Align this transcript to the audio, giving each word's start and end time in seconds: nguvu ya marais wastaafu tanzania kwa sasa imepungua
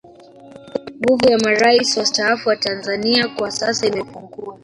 nguvu 0.99 1.27
ya 1.31 1.37
marais 1.39 1.97
wastaafu 1.97 2.55
tanzania 2.55 3.27
kwa 3.27 3.51
sasa 3.51 3.87
imepungua 3.87 4.59